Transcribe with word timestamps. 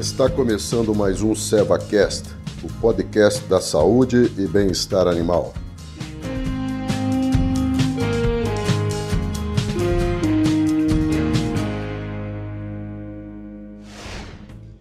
Está 0.00 0.30
começando 0.30 0.94
mais 0.94 1.20
um 1.20 1.34
SevaCast, 1.34 2.30
o 2.64 2.72
podcast 2.80 3.44
da 3.44 3.60
saúde 3.60 4.32
e 4.38 4.46
bem-estar 4.46 5.06
animal. 5.06 5.52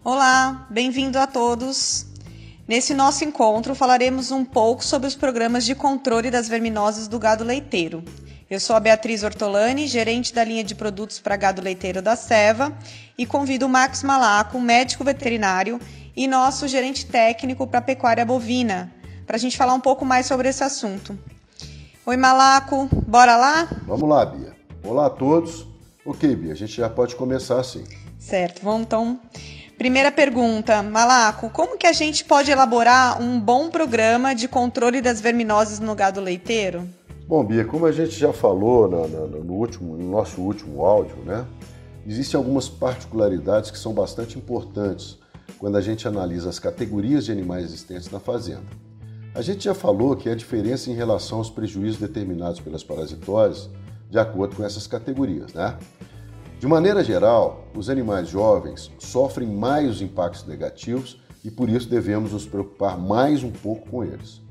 Olá, 0.01 0.65
bem-vindo 0.69 1.19
a 1.19 1.27
todos. 1.27 2.05
Nesse 2.65 2.93
nosso 2.93 3.25
encontro 3.25 3.75
falaremos 3.75 4.31
um 4.31 4.45
pouco 4.45 4.85
sobre 4.85 5.09
os 5.09 5.17
programas 5.17 5.65
de 5.65 5.75
controle 5.75 6.31
das 6.31 6.47
verminoses 6.47 7.09
do 7.09 7.19
gado 7.19 7.43
leiteiro. 7.43 8.01
Eu 8.49 8.59
sou 8.59 8.75
a 8.75 8.79
Beatriz 8.79 9.21
Ortolani, 9.21 9.85
gerente 9.85 10.33
da 10.33 10.43
linha 10.43 10.63
de 10.63 10.73
produtos 10.73 11.19
para 11.19 11.35
gado 11.35 11.61
leiteiro 11.61 12.01
da 12.01 12.15
Seva, 12.15 12.75
e 13.15 13.23
convido 13.23 13.67
o 13.67 13.69
Max 13.69 14.01
Malaco, 14.01 14.59
médico 14.59 15.03
veterinário 15.03 15.79
e 16.15 16.27
nosso 16.27 16.67
gerente 16.67 17.05
técnico 17.05 17.67
para 17.67 17.79
pecuária 17.79 18.25
bovina, 18.25 18.91
para 19.27 19.35
a 19.35 19.39
gente 19.39 19.55
falar 19.55 19.75
um 19.75 19.79
pouco 19.79 20.03
mais 20.03 20.25
sobre 20.25 20.49
esse 20.49 20.63
assunto. 20.63 21.15
Oi, 22.03 22.17
Malaco, 22.17 22.89
bora 23.05 23.37
lá? 23.37 23.69
Vamos 23.85 24.09
lá, 24.09 24.25
Bia. 24.25 24.55
Olá 24.83 25.05
a 25.05 25.11
todos. 25.11 25.67
Ok, 26.03 26.35
Bia, 26.35 26.53
a 26.53 26.55
gente 26.55 26.73
já 26.73 26.89
pode 26.89 27.15
começar 27.15 27.59
assim. 27.59 27.83
Certo, 28.17 28.63
vamos 28.63 28.81
então. 28.81 29.19
Primeira 29.77 30.11
pergunta, 30.11 30.81
Malaco, 30.81 31.51
como 31.51 31.77
que 31.77 31.85
a 31.85 31.93
gente 31.93 32.25
pode 32.25 32.49
elaborar 32.49 33.21
um 33.21 33.39
bom 33.39 33.69
programa 33.69 34.33
de 34.33 34.47
controle 34.47 35.01
das 35.01 35.21
verminoses 35.21 35.79
no 35.79 35.93
gado 35.93 36.19
leiteiro? 36.19 36.89
Bom, 37.29 37.43
Bia, 37.43 37.63
como 37.63 37.85
a 37.85 37.91
gente 37.91 38.17
já 38.17 38.33
falou 38.33 38.89
no, 38.89 39.27
no, 39.27 39.53
último, 39.53 39.95
no 39.95 40.09
nosso 40.09 40.41
último 40.41 40.83
áudio, 40.83 41.15
né? 41.17 41.45
Existem 42.03 42.35
algumas 42.35 42.67
particularidades 42.67 43.69
que 43.69 43.77
são 43.77 43.93
bastante 43.93 44.35
importantes 44.35 45.15
quando 45.59 45.77
a 45.77 45.81
gente 45.81 46.07
analisa 46.07 46.49
as 46.49 46.57
categorias 46.57 47.25
de 47.25 47.31
animais 47.31 47.65
existentes 47.65 48.09
na 48.09 48.19
fazenda. 48.19 48.63
A 49.35 49.43
gente 49.43 49.65
já 49.65 49.75
falou 49.75 50.15
que 50.15 50.27
há 50.27 50.33
diferença 50.33 50.89
em 50.89 50.95
relação 50.95 51.37
aos 51.37 51.51
prejuízos 51.51 51.99
determinados 51.99 52.59
pelas 52.61 52.83
parasitoses 52.83 53.69
de 54.09 54.17
acordo 54.17 54.55
com 54.55 54.63
essas 54.63 54.87
categorias, 54.87 55.53
né? 55.53 55.77
De 56.59 56.65
maneira 56.65 57.03
geral, 57.03 57.67
os 57.77 57.91
animais 57.91 58.27
jovens 58.27 58.91
sofrem 58.97 59.47
mais 59.47 59.87
os 59.87 60.01
impactos 60.01 60.47
negativos 60.47 61.21
e 61.45 61.51
por 61.51 61.69
isso 61.69 61.87
devemos 61.87 62.33
nos 62.33 62.47
preocupar 62.47 62.97
mais 62.97 63.43
um 63.43 63.51
pouco 63.51 63.87
com 63.87 64.03
eles. 64.03 64.41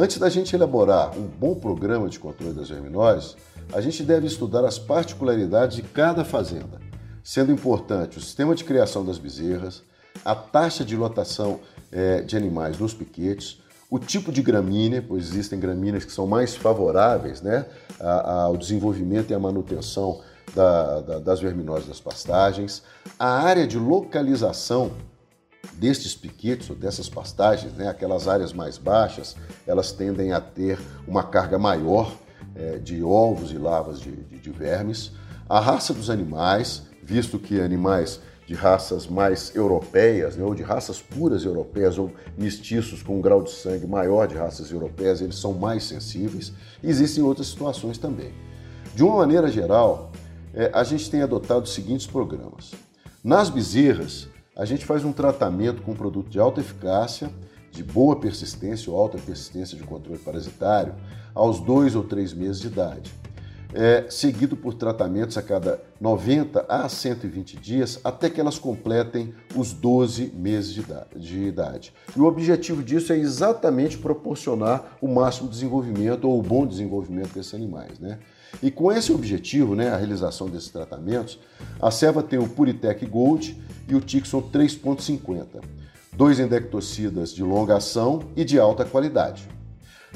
Antes 0.00 0.16
da 0.16 0.28
gente 0.28 0.54
elaborar 0.54 1.10
um 1.18 1.26
bom 1.26 1.56
programa 1.56 2.08
de 2.08 2.20
controle 2.20 2.54
das 2.54 2.68
verminoses, 2.68 3.36
a 3.72 3.80
gente 3.80 4.04
deve 4.04 4.28
estudar 4.28 4.64
as 4.64 4.78
particularidades 4.78 5.74
de 5.74 5.82
cada 5.82 6.24
fazenda, 6.24 6.80
sendo 7.24 7.50
importante 7.50 8.16
o 8.16 8.20
sistema 8.20 8.54
de 8.54 8.62
criação 8.62 9.04
das 9.04 9.18
bezerras, 9.18 9.82
a 10.24 10.36
taxa 10.36 10.84
de 10.84 10.96
lotação 10.96 11.58
é, 11.90 12.20
de 12.20 12.36
animais 12.36 12.78
nos 12.78 12.94
piquetes, 12.94 13.60
o 13.90 13.98
tipo 13.98 14.30
de 14.30 14.40
gramínea, 14.40 15.02
pois 15.02 15.30
existem 15.30 15.58
gramíneas 15.58 16.04
que 16.04 16.12
são 16.12 16.28
mais 16.28 16.54
favoráveis 16.54 17.42
né, 17.42 17.66
ao 17.98 18.56
desenvolvimento 18.56 19.32
e 19.32 19.34
à 19.34 19.38
manutenção 19.40 20.20
da, 20.54 21.00
da, 21.00 21.18
das 21.18 21.40
verminoses 21.40 21.88
das 21.88 21.98
pastagens, 21.98 22.84
a 23.18 23.30
área 23.30 23.66
de 23.66 23.76
localização 23.76 24.92
destes 25.78 26.14
piquetes 26.14 26.68
ou 26.68 26.76
dessas 26.76 27.08
pastagens, 27.08 27.72
né, 27.74 27.88
aquelas 27.88 28.26
áreas 28.26 28.52
mais 28.52 28.76
baixas, 28.76 29.36
elas 29.66 29.92
tendem 29.92 30.32
a 30.32 30.40
ter 30.40 30.78
uma 31.06 31.22
carga 31.22 31.58
maior 31.58 32.12
é, 32.54 32.78
de 32.78 33.02
ovos 33.02 33.52
e 33.52 33.58
larvas 33.58 34.00
de, 34.00 34.10
de, 34.10 34.38
de 34.38 34.50
vermes. 34.50 35.12
A 35.48 35.60
raça 35.60 35.94
dos 35.94 36.10
animais, 36.10 36.82
visto 37.02 37.38
que 37.38 37.60
animais 37.60 38.20
de 38.46 38.54
raças 38.54 39.06
mais 39.06 39.54
europeias, 39.54 40.36
né, 40.36 40.44
ou 40.44 40.54
de 40.54 40.62
raças 40.62 41.00
puras 41.00 41.44
europeias, 41.44 41.98
ou 41.98 42.10
mestiços 42.36 43.02
com 43.02 43.18
um 43.18 43.20
grau 43.20 43.42
de 43.42 43.50
sangue 43.50 43.86
maior 43.86 44.26
de 44.26 44.34
raças 44.34 44.70
europeias, 44.70 45.20
eles 45.20 45.36
são 45.36 45.52
mais 45.52 45.84
sensíveis. 45.84 46.52
Existem 46.82 47.22
outras 47.22 47.48
situações 47.48 47.98
também. 47.98 48.32
De 48.94 49.04
uma 49.04 49.16
maneira 49.16 49.48
geral, 49.48 50.10
é, 50.54 50.70
a 50.72 50.82
gente 50.82 51.10
tem 51.10 51.22
adotado 51.22 51.64
os 51.64 51.74
seguintes 51.74 52.06
programas. 52.06 52.72
Nas 53.22 53.50
bezerras, 53.50 54.28
a 54.58 54.64
gente 54.64 54.84
faz 54.84 55.04
um 55.04 55.12
tratamento 55.12 55.82
com 55.82 55.92
um 55.92 55.96
produto 55.96 56.28
de 56.28 56.40
alta 56.40 56.60
eficácia, 56.60 57.30
de 57.70 57.84
boa 57.84 58.16
persistência 58.16 58.90
ou 58.90 58.98
alta 58.98 59.16
persistência 59.16 59.78
de 59.78 59.84
controle 59.84 60.18
parasitário 60.18 60.96
aos 61.32 61.60
dois 61.60 61.94
ou 61.94 62.02
três 62.02 62.34
meses 62.34 62.60
de 62.60 62.66
idade. 62.66 63.14
É, 63.72 64.06
seguido 64.08 64.56
por 64.56 64.74
tratamentos 64.74 65.36
a 65.36 65.42
cada 65.42 65.80
90 66.00 66.64
a 66.68 66.88
120 66.88 67.56
dias, 67.58 68.00
até 68.02 68.28
que 68.28 68.40
elas 68.40 68.58
completem 68.58 69.32
os 69.54 69.74
12 69.74 70.32
meses 70.34 70.72
de 70.72 70.80
idade, 70.80 71.20
de 71.20 71.44
idade. 71.44 71.92
E 72.16 72.18
o 72.18 72.24
objetivo 72.24 72.82
disso 72.82 73.12
é 73.12 73.16
exatamente 73.16 73.98
proporcionar 73.98 74.96
o 75.00 75.06
máximo 75.06 75.48
desenvolvimento 75.48 76.24
ou 76.24 76.38
o 76.38 76.42
bom 76.42 76.66
desenvolvimento 76.66 77.34
desses 77.34 77.54
animais. 77.54 77.98
Né? 78.00 78.18
E 78.62 78.70
com 78.70 78.90
esse 78.90 79.12
objetivo, 79.12 79.74
né, 79.74 79.90
a 79.90 79.96
realização 79.96 80.48
desses 80.48 80.70
tratamentos, 80.70 81.38
a 81.80 81.90
Seva 81.90 82.22
tem 82.22 82.38
o 82.38 82.48
Puritec 82.48 83.04
Gold 83.06 83.56
e 83.88 83.94
o 83.94 84.00
Tixon 84.00 84.42
3.50, 84.42 85.46
dois 86.12 86.40
endectocidas 86.40 87.32
de 87.32 87.42
longa 87.42 87.76
ação 87.76 88.22
e 88.36 88.44
de 88.44 88.58
alta 88.58 88.84
qualidade. 88.84 89.48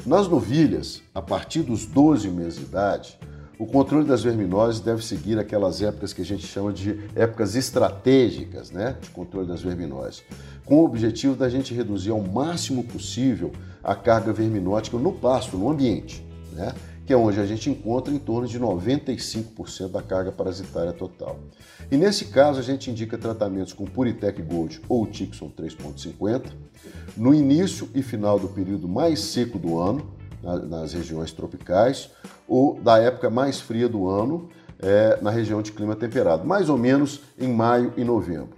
Nas 0.05 0.27
novilhas, 0.27 1.01
a 1.13 1.21
partir 1.21 1.61
dos 1.61 1.85
12 1.85 2.27
meses 2.29 2.59
de 2.59 2.65
idade, 2.65 3.17
o 3.57 3.65
controle 3.65 4.05
das 4.05 4.23
verminoses 4.23 4.81
deve 4.81 5.05
seguir 5.05 5.37
aquelas 5.39 5.81
épocas 5.81 6.11
que 6.11 6.21
a 6.21 6.25
gente 6.25 6.45
chama 6.45 6.73
de 6.73 6.99
épocas 7.15 7.55
estratégicas 7.55 8.71
né, 8.71 8.97
de 8.99 9.09
controle 9.11 9.47
das 9.47 9.61
verminoses, 9.61 10.23
com 10.65 10.77
o 10.77 10.85
objetivo 10.85 11.35
da 11.35 11.47
gente 11.47 11.73
reduzir 11.73 12.09
ao 12.09 12.21
máximo 12.21 12.83
possível 12.83 13.51
a 13.83 13.95
carga 13.95 14.33
verminótica 14.33 14.97
no 14.97 15.13
pasto, 15.13 15.57
no 15.57 15.69
ambiente. 15.69 16.25
Né? 16.51 16.73
Que 17.05 17.13
é 17.13 17.17
onde 17.17 17.39
a 17.39 17.45
gente 17.45 17.69
encontra 17.69 18.13
em 18.13 18.17
torno 18.17 18.47
de 18.47 18.59
95% 18.59 19.89
da 19.89 20.01
carga 20.01 20.31
parasitária 20.31 20.93
total. 20.93 21.39
E 21.91 21.97
nesse 21.97 22.25
caso, 22.25 22.59
a 22.59 22.63
gente 22.63 22.89
indica 22.89 23.17
tratamentos 23.17 23.73
com 23.73 23.85
Puritec 23.85 24.41
Gold 24.41 24.81
ou 24.87 25.05
Tixon 25.05 25.49
3.50 25.49 26.51
no 27.17 27.33
início 27.33 27.89
e 27.93 28.01
final 28.01 28.39
do 28.39 28.47
período 28.47 28.87
mais 28.87 29.19
seco 29.19 29.59
do 29.59 29.77
ano, 29.77 30.13
nas 30.41 30.93
regiões 30.93 31.31
tropicais, 31.31 32.09
ou 32.47 32.79
da 32.81 32.97
época 32.97 33.29
mais 33.29 33.59
fria 33.59 33.87
do 33.87 34.09
ano, 34.09 34.49
é, 34.79 35.17
na 35.21 35.29
região 35.29 35.61
de 35.61 35.71
clima 35.71 35.95
temperado, 35.95 36.45
mais 36.45 36.69
ou 36.69 36.77
menos 36.77 37.21
em 37.39 37.47
maio 37.47 37.93
e 37.95 38.03
novembro. 38.03 38.49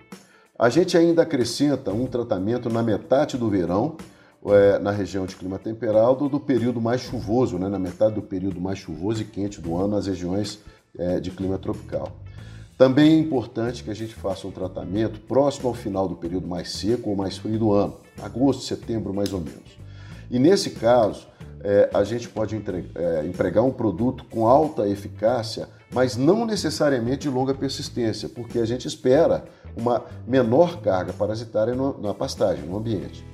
A 0.57 0.69
gente 0.69 0.97
ainda 0.97 1.21
acrescenta 1.21 1.91
um 1.91 2.07
tratamento 2.07 2.69
na 2.69 2.81
metade 2.81 3.37
do 3.37 3.49
verão, 3.49 3.97
é, 4.53 4.79
na 4.79 4.91
região 4.91 5.25
de 5.25 5.35
clima 5.35 5.57
temperado 5.57 6.29
do 6.29 6.39
período 6.39 6.79
mais 6.79 7.01
chuvoso, 7.01 7.57
né, 7.57 7.67
na 7.67 7.79
metade 7.79 8.15
do 8.15 8.21
período 8.21 8.61
mais 8.61 8.79
chuvoso 8.79 9.21
e 9.21 9.25
quente 9.25 9.59
do 9.59 9.75
ano 9.77 9.95
nas 9.95 10.07
regiões 10.07 10.59
é, 10.97 11.19
de 11.19 11.31
clima 11.31 11.57
tropical. 11.57 12.11
Também 12.77 13.13
é 13.13 13.19
importante 13.19 13.83
que 13.83 13.89
a 13.89 13.93
gente 13.93 14.13
faça 14.13 14.45
um 14.45 14.51
tratamento 14.51 15.19
próximo 15.21 15.69
ao 15.69 15.73
final 15.73 16.07
do 16.07 16.15
período 16.15 16.47
mais 16.47 16.71
seco 16.71 17.09
ou 17.09 17.15
mais 17.15 17.37
frio 17.37 17.57
do 17.57 17.71
ano, 17.71 17.95
agosto, 18.21 18.63
setembro 18.63 19.13
mais 19.13 19.31
ou 19.31 19.39
menos. 19.39 19.77
E 20.29 20.37
nesse 20.37 20.71
caso, 20.71 21.25
é, 21.63 21.89
a 21.93 22.03
gente 22.03 22.27
pode 22.27 22.55
entre, 22.55 22.91
é, 22.95 23.25
empregar 23.25 23.63
um 23.63 23.71
produto 23.71 24.25
com 24.25 24.47
alta 24.47 24.87
eficácia, 24.87 25.69
mas 25.91 26.17
não 26.17 26.45
necessariamente 26.45 27.21
de 27.21 27.29
longa 27.29 27.53
persistência, 27.53 28.27
porque 28.27 28.59
a 28.59 28.65
gente 28.65 28.87
espera 28.87 29.45
uma 29.75 30.03
menor 30.27 30.81
carga 30.81 31.13
parasitária 31.13 31.73
no, 31.73 31.99
na 32.01 32.13
pastagem, 32.13 32.65
no 32.65 32.77
ambiente. 32.77 33.25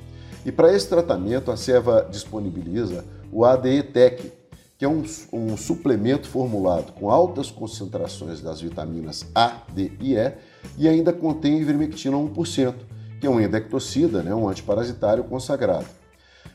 E 0.46 0.52
para 0.52 0.74
esse 0.74 0.88
tratamento, 0.88 1.52
a 1.52 1.58
Seva 1.58 2.08
disponibiliza 2.10 3.06
o 3.32 3.46
ADE-TEC, 3.46 4.32
que 4.78 4.86
é 4.86 4.90
um, 4.90 5.04
um, 5.32 5.56
suplemento 5.56 6.28
formulado 6.28 6.92
com 6.94 7.12
altas 7.12 7.52
concentrações 7.52 8.42
das 8.42 8.60
vitaminas 8.60 9.26
A, 9.36 9.62
D 9.72 9.92
e 10.00 10.16
E 10.16 10.34
e 10.78 10.88
ainda 10.88 11.14
contém 11.14 11.60
ivermectina 11.60 12.18
1%, 12.18 12.74
que 13.20 13.28
é 13.28 13.30
um 13.30 13.40
endectocida, 13.40 14.24
né, 14.24 14.34
um 14.34 14.50
antiparasitário 14.50 15.24
consagrado. 15.26 15.86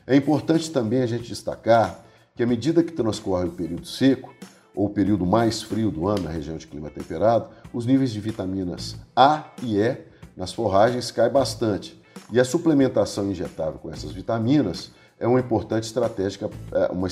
É 0.04 0.16
importante 0.16 0.70
também 0.72 1.02
a 1.02 1.06
gente 1.06 1.28
destacar 1.28 2.04
que 2.34 2.42
à 2.42 2.46
medida 2.46 2.82
que 2.82 2.92
transcorre 2.92 3.46
o 3.46 3.52
período 3.52 3.86
seco, 3.86 4.34
ou 4.74 4.86
o 4.86 4.90
período 4.90 5.24
mais 5.24 5.62
frio 5.62 5.90
do 5.90 6.06
ano 6.06 6.24
na 6.24 6.30
região 6.30 6.56
de 6.56 6.66
clima 6.66 6.90
temperado, 6.90 7.48
os 7.72 7.86
níveis 7.86 8.12
de 8.12 8.20
vitaminas 8.20 8.96
A 9.14 9.44
e 9.62 9.78
E 9.78 9.96
nas 10.36 10.52
forragens 10.52 11.10
caem 11.10 11.32
bastante, 11.32 11.98
e 12.32 12.40
a 12.40 12.44
suplementação 12.44 13.30
injetável 13.30 13.78
com 13.78 13.90
essas 13.90 14.12
vitaminas 14.12 14.90
é 15.18 15.26
uma 15.26 15.40
importante 15.40 15.84
estratégia, 15.84 16.50
é, 16.72 16.92
uma, 16.92 17.08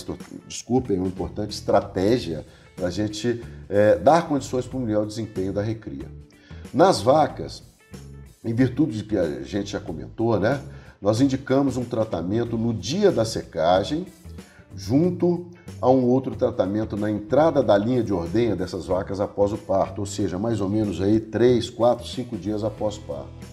desculpa, 0.46 0.92
é 0.92 0.96
uma 0.96 1.06
importante 1.06 1.52
estratégia 1.52 2.44
para 2.76 2.88
a 2.88 2.90
gente 2.90 3.42
é, 3.68 3.96
dar 3.96 4.28
condições 4.28 4.66
para 4.66 4.76
o 4.76 4.80
melhor 4.80 5.06
desempenho 5.06 5.52
da 5.52 5.62
recria. 5.62 6.06
Nas 6.72 7.00
vacas, 7.00 7.62
em 8.44 8.52
virtude 8.52 8.98
de 8.98 9.04
que 9.04 9.16
a 9.16 9.42
gente 9.42 9.70
já 9.70 9.80
comentou, 9.80 10.38
né, 10.38 10.60
nós 11.00 11.20
indicamos 11.20 11.76
um 11.76 11.84
tratamento 11.84 12.58
no 12.58 12.74
dia 12.74 13.12
da 13.12 13.24
secagem, 13.24 14.06
junto 14.76 15.50
a 15.80 15.88
um 15.88 16.04
outro 16.04 16.34
tratamento 16.34 16.96
na 16.96 17.10
entrada 17.10 17.62
da 17.62 17.76
linha 17.76 18.02
de 18.02 18.12
ordenha 18.12 18.56
dessas 18.56 18.86
vacas 18.86 19.20
após 19.20 19.52
o 19.52 19.58
parto, 19.58 20.00
ou 20.00 20.06
seja, 20.06 20.38
mais 20.38 20.60
ou 20.60 20.68
menos 20.68 21.00
aí 21.00 21.20
3, 21.20 21.70
4, 21.70 22.06
5 22.06 22.36
dias 22.36 22.64
após 22.64 22.96
o 22.96 23.02
parto. 23.02 23.43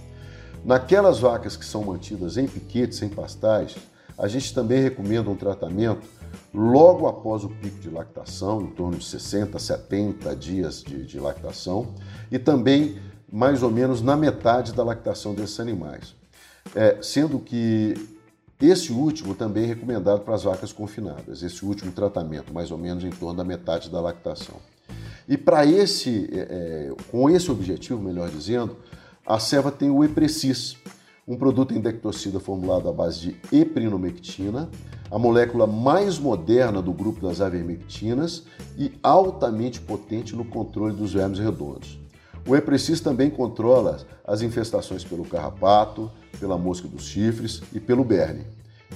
Naquelas 0.63 1.19
vacas 1.19 1.57
que 1.57 1.65
são 1.65 1.83
mantidas 1.83 2.37
em 2.37 2.47
piquete, 2.47 2.95
sem 2.95 3.09
pastagem, 3.09 3.81
a 4.17 4.27
gente 4.27 4.53
também 4.53 4.81
recomenda 4.81 5.29
um 5.29 5.35
tratamento 5.35 6.07
logo 6.53 7.07
após 7.07 7.43
o 7.43 7.49
pico 7.49 7.79
de 7.79 7.89
lactação, 7.89 8.61
em 8.61 8.67
torno 8.67 8.97
de 8.97 9.05
60, 9.05 9.57
70 9.57 10.35
dias 10.35 10.83
de, 10.83 11.05
de 11.05 11.19
lactação, 11.19 11.95
e 12.31 12.37
também 12.37 12.99
mais 13.31 13.63
ou 13.63 13.71
menos 13.71 14.01
na 14.01 14.15
metade 14.15 14.73
da 14.73 14.83
lactação 14.83 15.33
desses 15.33 15.59
animais. 15.59 16.15
É, 16.75 16.97
sendo 17.01 17.39
que 17.39 17.95
esse 18.61 18.91
último 18.91 19.33
também 19.33 19.63
é 19.63 19.67
recomendado 19.67 20.21
para 20.21 20.35
as 20.35 20.43
vacas 20.43 20.71
confinadas, 20.71 21.41
esse 21.41 21.65
último 21.65 21.91
tratamento, 21.91 22.53
mais 22.53 22.69
ou 22.69 22.77
menos 22.77 23.03
em 23.03 23.09
torno 23.09 23.37
da 23.37 23.43
metade 23.43 23.89
da 23.89 23.99
lactação. 23.99 24.57
E 25.27 25.37
para 25.37 25.65
esse, 25.65 26.29
é, 26.31 26.39
é, 26.39 26.93
com 27.09 27.29
esse 27.29 27.49
objetivo, 27.49 27.99
melhor 27.99 28.29
dizendo, 28.29 28.77
a 29.25 29.39
Seva 29.39 29.71
tem 29.71 29.89
o 29.89 30.03
Eprecis, 30.03 30.77
um 31.27 31.38
produto 31.38 31.73
indectocida 31.73 32.39
formulado 32.39 32.89
à 32.89 32.91
base 32.91 33.19
de 33.19 33.35
eprinomectina, 33.56 34.69
a 35.09 35.19
molécula 35.19 35.68
mais 35.68 36.18
moderna 36.18 36.81
do 36.81 36.91
grupo 36.91 37.21
das 37.21 37.41
avermectinas 37.41 38.44
e 38.77 38.94
altamente 39.03 39.79
potente 39.79 40.35
no 40.35 40.44
controle 40.44 40.95
dos 40.95 41.13
vermes 41.13 41.39
redondos. 41.39 42.00
O 42.47 42.56
Eprecis 42.56 43.00
também 43.00 43.29
controla 43.29 44.00
as 44.25 44.41
infestações 44.41 45.03
pelo 45.03 45.24
carrapato, 45.24 46.12
pela 46.39 46.57
mosca 46.57 46.88
dos 46.88 47.03
chifres 47.03 47.62
e 47.71 47.79
pelo 47.79 48.03
berne. 48.03 48.45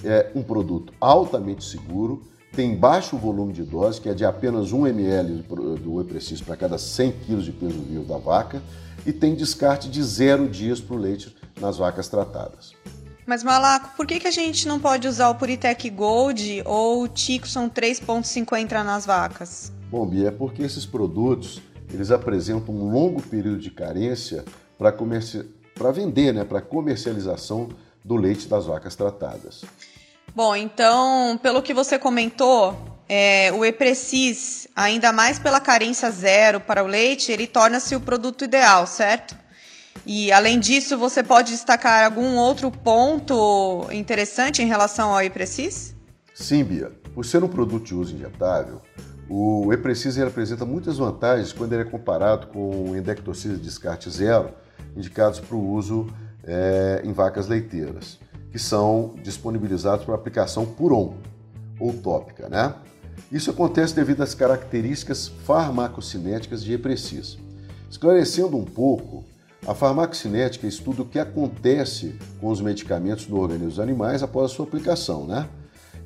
É 0.03 0.31
um 0.33 0.41
produto 0.41 0.91
altamente 0.99 1.63
seguro, 1.63 2.23
tem 2.55 2.75
baixo 2.75 3.17
volume 3.17 3.51
de 3.51 3.63
dose, 3.63 3.99
que 3.99 4.07
é 4.07 4.13
de 4.13 4.23
apenas 4.23 4.71
1 4.71 4.87
ml 4.87 5.43
do 5.81 5.99
Eprecis 5.99 6.41
para 6.41 6.55
cada 6.55 6.77
100 6.77 7.11
kg 7.11 7.41
de 7.41 7.51
peso 7.51 7.79
vivo 7.81 8.05
da 8.05 8.17
vaca, 8.17 8.61
e 9.05 9.11
tem 9.11 9.35
descarte 9.35 9.89
de 9.89 10.01
zero 10.01 10.47
dias 10.47 10.79
para 10.79 10.95
o 10.95 10.99
leite 10.99 11.35
nas 11.59 11.77
vacas 11.77 12.07
tratadas. 12.07 12.73
Mas, 13.25 13.43
Malaco, 13.43 13.89
por 13.97 14.05
que, 14.05 14.19
que 14.19 14.27
a 14.27 14.31
gente 14.31 14.67
não 14.67 14.79
pode 14.79 15.07
usar 15.07 15.29
o 15.29 15.35
Puritec 15.35 15.89
Gold 15.89 16.61
ou 16.65 17.03
o 17.03 17.07
Tixon 17.07 17.69
3.50 17.69 18.83
nas 18.83 19.05
vacas? 19.05 19.71
Bom, 19.89 20.05
Bia, 20.05 20.29
é 20.29 20.31
porque 20.31 20.61
esses 20.61 20.85
produtos 20.85 21.61
eles 21.91 22.11
apresentam 22.11 22.73
um 22.73 22.91
longo 22.91 23.21
período 23.21 23.59
de 23.59 23.71
carência 23.71 24.45
para 24.77 24.91
comerci... 24.91 25.43
vender, 25.93 26.33
né, 26.33 26.43
para 26.43 26.61
comercialização 26.61 27.69
do 28.03 28.15
leite 28.15 28.47
das 28.47 28.65
vacas 28.65 28.95
tratadas. 28.95 29.63
Bom, 30.35 30.53
então, 30.53 31.39
pelo 31.41 31.61
que 31.61 31.73
você 31.73 31.97
comentou, 31.97 32.77
é, 33.07 33.53
o 33.53 33.63
Eprecis, 33.63 34.67
ainda 34.75 35.13
mais 35.13 35.39
pela 35.39 35.61
carência 35.61 36.11
zero 36.11 36.59
para 36.59 36.83
o 36.83 36.87
leite, 36.87 37.31
ele 37.31 37.47
torna-se 37.47 37.95
o 37.95 38.01
produto 38.01 38.43
ideal, 38.43 38.85
certo? 38.85 39.33
E 40.05 40.33
além 40.33 40.59
disso, 40.59 40.97
você 40.97 41.23
pode 41.23 41.51
destacar 41.51 42.03
algum 42.03 42.35
outro 42.35 42.69
ponto 42.69 43.87
interessante 43.93 44.61
em 44.61 44.67
relação 44.67 45.13
ao 45.13 45.21
Eprecis? 45.21 45.95
Sim, 46.33 46.65
Bia. 46.65 46.91
Por 47.13 47.23
ser 47.23 47.41
um 47.41 47.47
produto 47.47 47.85
de 47.85 47.95
uso 47.95 48.13
injetável, 48.13 48.81
o 49.29 49.71
E-Precisa 49.71 50.27
apresenta 50.27 50.65
muitas 50.65 50.97
vantagens 50.97 51.53
quando 51.53 51.71
ele 51.71 51.83
é 51.83 51.85
comparado 51.85 52.47
com 52.47 52.93
endectocidas 52.95 53.57
de 53.57 53.63
descarte 53.63 54.09
zero, 54.09 54.53
indicados 54.97 55.39
para 55.39 55.55
o 55.55 55.65
uso 55.73 56.07
é, 56.43 57.01
em 57.05 57.13
vacas 57.13 57.47
leiteiras, 57.47 58.19
que 58.55 58.59
são 58.59 59.15
disponibilizados 59.21 60.05
para 60.05 60.15
aplicação 60.15 60.65
por 60.65 60.93
on 60.93 61.15
ou 61.77 61.91
tópica. 61.91 62.47
Né? 62.47 62.73
Isso 63.29 63.51
acontece 63.51 63.93
devido 63.93 64.23
às 64.23 64.33
características 64.33 65.27
farmacocinéticas 65.27 66.63
de 66.63 66.71
E-Precisa. 66.71 67.35
Esclarecendo 67.91 68.55
um 68.55 68.63
pouco, 68.63 69.25
a 69.67 69.73
farmacocinética 69.73 70.65
estuda 70.65 71.01
o 71.01 71.05
que 71.05 71.19
acontece 71.19 72.17
com 72.39 72.47
os 72.47 72.61
medicamentos 72.61 73.27
no 73.27 73.41
organismo 73.41 73.67
dos 73.67 73.79
animais 73.81 74.23
após 74.23 74.49
a 74.49 74.55
sua 74.55 74.65
aplicação. 74.65 75.25
Né? 75.25 75.49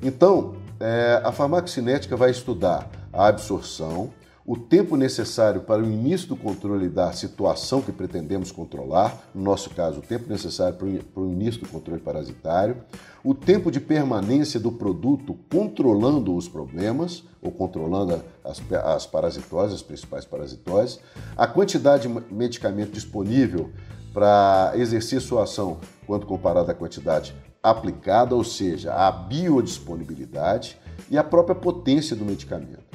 Então, 0.02 0.56
é, 0.80 1.22
a 1.22 1.30
farmacocinética 1.30 2.16
vai 2.16 2.32
estudar 2.32 2.90
a 3.12 3.28
absorção, 3.28 4.10
o 4.50 4.56
tempo 4.56 4.96
necessário 4.96 5.60
para 5.60 5.80
o 5.80 5.86
início 5.86 6.26
do 6.26 6.34
controle 6.34 6.88
da 6.88 7.12
situação 7.12 7.80
que 7.80 7.92
pretendemos 7.92 8.50
controlar, 8.50 9.30
no 9.32 9.44
nosso 9.44 9.70
caso, 9.70 10.00
o 10.00 10.02
tempo 10.02 10.28
necessário 10.28 10.76
para 10.76 11.22
o 11.22 11.30
início 11.30 11.60
do 11.60 11.68
controle 11.68 12.00
parasitário, 12.00 12.78
o 13.22 13.32
tempo 13.32 13.70
de 13.70 13.78
permanência 13.78 14.58
do 14.58 14.72
produto 14.72 15.38
controlando 15.48 16.34
os 16.34 16.48
problemas, 16.48 17.22
ou 17.40 17.52
controlando 17.52 18.20
as, 18.44 18.60
as 18.84 19.06
parasitoses, 19.06 19.76
as 19.76 19.82
principais 19.82 20.24
parasitoses, 20.24 20.98
a 21.36 21.46
quantidade 21.46 22.08
de 22.08 22.34
medicamento 22.34 22.90
disponível 22.90 23.70
para 24.12 24.72
exercer 24.74 25.20
sua 25.20 25.44
ação 25.44 25.78
quando 26.08 26.26
comparada 26.26 26.72
à 26.72 26.74
quantidade 26.74 27.36
aplicada, 27.62 28.34
ou 28.34 28.42
seja, 28.42 28.92
a 28.94 29.12
biodisponibilidade 29.12 30.76
e 31.08 31.16
a 31.16 31.22
própria 31.22 31.54
potência 31.54 32.16
do 32.16 32.24
medicamento. 32.24 32.89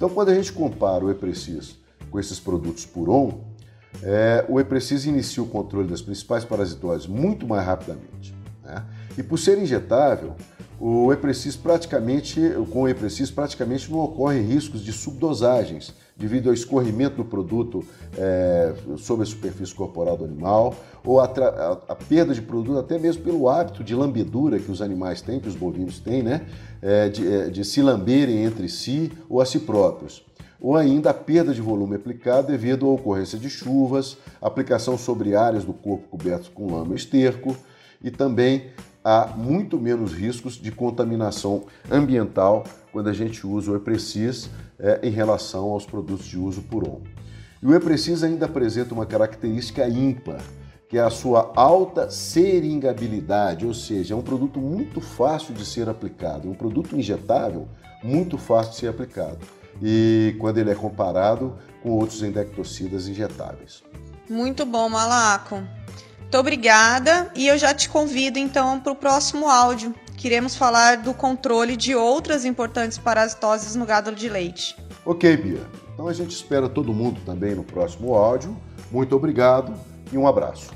Então, 0.00 0.08
quando 0.08 0.30
a 0.30 0.34
gente 0.34 0.50
compara 0.50 1.04
o 1.04 1.10
E-Precis 1.10 1.76
com 2.10 2.18
esses 2.18 2.40
produtos 2.40 2.86
Puron, 2.86 3.44
é, 4.02 4.46
o 4.48 4.58
E-Precis 4.58 5.04
inicia 5.04 5.42
o 5.42 5.46
controle 5.46 5.88
das 5.88 6.00
principais 6.00 6.42
parasitoses 6.42 7.06
muito 7.06 7.46
mais 7.46 7.66
rapidamente. 7.66 8.34
Né? 8.64 8.82
E 9.18 9.22
por 9.22 9.36
ser 9.36 9.58
injetável, 9.58 10.34
o 10.80 11.12
E-Precis 11.12 11.54
praticamente, 11.54 12.40
com 12.72 12.84
o 12.84 12.88
E-Precis 12.88 13.30
praticamente 13.30 13.92
não 13.92 13.98
ocorrem 13.98 14.40
riscos 14.40 14.82
de 14.82 14.90
subdosagens 14.90 15.92
devido 16.20 16.48
ao 16.48 16.54
escorrimento 16.54 17.16
do 17.16 17.24
produto 17.24 17.82
é, 18.16 18.74
sobre 18.98 19.22
a 19.22 19.26
superfície 19.26 19.74
corporal 19.74 20.18
do 20.18 20.24
animal 20.24 20.76
ou 21.02 21.18
a, 21.18 21.24
a, 21.24 21.72
a, 21.88 21.96
perda 21.96 22.34
de 22.34 22.42
produto 22.42 22.78
até 22.78 22.98
mesmo 22.98 23.24
pelo 23.24 23.48
hábito 23.48 23.82
de 23.82 23.94
lambedura 23.94 24.58
que 24.58 24.70
os 24.70 24.82
animais 24.82 25.22
têm, 25.22 25.40
que 25.40 25.48
os 25.48 25.56
bovinos 25.56 25.98
têm, 25.98 26.22
né? 26.22 26.42
É, 26.82 27.08
de, 27.08 27.26
é, 27.26 27.48
de 27.48 27.64
se 27.64 27.80
lamberem 27.80 28.44
entre 28.44 28.68
si 28.68 29.10
ou 29.28 29.40
a 29.40 29.46
si 29.46 29.60
próprios 29.60 30.22
ou 30.60 30.76
ainda 30.76 31.10
a 31.10 31.14
perda 31.14 31.54
de 31.54 31.60
volume 31.62 31.96
aplicado 31.96 32.48
devido 32.48 32.86
à 32.86 32.90
ocorrência 32.90 33.38
de 33.38 33.48
chuvas, 33.48 34.18
aplicação 34.42 34.98
sobre 34.98 35.34
áreas 35.34 35.64
do 35.64 35.72
corpo 35.72 36.06
cobertas 36.08 36.48
com 36.48 36.74
lama 36.74 36.94
esterco 36.94 37.56
e 38.02 38.10
também 38.10 38.66
há 39.04 39.26
muito 39.36 39.78
menos 39.78 40.12
riscos 40.12 40.54
de 40.54 40.70
contaminação 40.70 41.64
ambiental 41.90 42.64
quando 42.92 43.08
a 43.08 43.12
gente 43.12 43.46
usa 43.46 43.72
o 43.72 43.76
E-Precis 43.76 44.50
é, 44.78 45.00
em 45.02 45.10
relação 45.10 45.70
aos 45.70 45.86
produtos 45.86 46.26
de 46.26 46.38
uso 46.38 46.62
por 46.62 46.86
on. 46.86 47.00
E 47.62 47.66
o 47.66 47.74
E-Precis 47.74 48.22
ainda 48.22 48.46
apresenta 48.46 48.94
uma 48.94 49.06
característica 49.06 49.86
ímpar, 49.88 50.40
que 50.88 50.98
é 50.98 51.02
a 51.02 51.10
sua 51.10 51.52
alta 51.54 52.10
seringabilidade, 52.10 53.66
ou 53.66 53.74
seja, 53.74 54.14
é 54.14 54.16
um 54.16 54.22
produto 54.22 54.58
muito 54.58 55.00
fácil 55.00 55.54
de 55.54 55.64
ser 55.64 55.88
aplicado, 55.88 56.50
um 56.50 56.54
produto 56.54 56.96
injetável 56.96 57.68
muito 58.02 58.38
fácil 58.38 58.72
de 58.72 58.78
ser 58.78 58.88
aplicado. 58.88 59.38
E 59.82 60.34
quando 60.38 60.58
ele 60.58 60.70
é 60.70 60.74
comparado 60.74 61.54
com 61.82 61.90
outros 61.90 62.22
endectocidas 62.22 63.08
injetáveis. 63.08 63.82
Muito 64.28 64.66
bom, 64.66 64.88
Malaco. 64.88 65.62
Muito 66.30 66.38
obrigada 66.38 67.28
e 67.34 67.48
eu 67.48 67.58
já 67.58 67.74
te 67.74 67.88
convido 67.88 68.38
então 68.38 68.78
para 68.78 68.92
o 68.92 68.94
próximo 68.94 69.48
áudio. 69.48 69.92
Queremos 70.16 70.54
falar 70.54 70.98
do 70.98 71.12
controle 71.12 71.76
de 71.76 71.92
outras 71.96 72.44
importantes 72.44 72.96
parasitoses 72.96 73.74
no 73.74 73.84
gado 73.84 74.14
de 74.14 74.28
leite. 74.28 74.76
Ok, 75.04 75.36
Bia. 75.36 75.60
Então 75.92 76.06
a 76.06 76.12
gente 76.12 76.30
espera 76.30 76.68
todo 76.68 76.92
mundo 76.92 77.20
também 77.26 77.56
no 77.56 77.64
próximo 77.64 78.14
áudio. 78.14 78.56
Muito 78.92 79.16
obrigado 79.16 79.74
e 80.12 80.16
um 80.16 80.24
abraço. 80.24 80.70